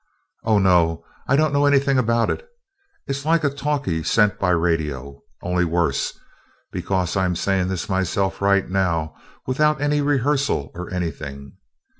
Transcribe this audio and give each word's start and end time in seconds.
Oh, 0.43 0.57
no, 0.57 1.05
I 1.27 1.35
don't 1.35 1.53
know 1.53 1.67
anything 1.67 1.99
about 1.99 2.31
it 2.31 2.49
it's 3.05 3.23
like 3.23 3.43
a 3.43 3.51
talkie 3.51 4.01
sent 4.01 4.39
by 4.39 4.49
radio, 4.49 5.21
only 5.43 5.63
worse, 5.63 6.17
because 6.71 7.15
I 7.15 7.25
am 7.25 7.35
saying 7.35 7.67
this 7.67 7.87
myself 7.87 8.41
right 8.41 8.67
now, 8.67 9.13
without 9.45 9.79
any 9.79 10.01
rehearsal 10.01 10.71
or 10.73 10.91
anything 10.91 11.55